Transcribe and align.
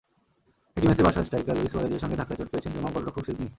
একই 0.77 0.87
ম্যাচে 0.87 1.03
Barca 1.05 1.21
striker 1.25 1.55
Luis 1.57 1.71
সুয়ারেজের 1.71 2.01
সঙ্গে 2.03 2.17
ধাক্কায় 2.19 2.37
চোট 2.39 2.47
পেয়েছেন 2.51 2.71
রোমা 2.73 2.89
গোলরক্ষক 2.93 3.23
সেজনি। 3.27 3.47